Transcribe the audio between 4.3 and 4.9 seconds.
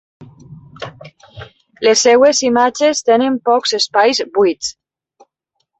buits.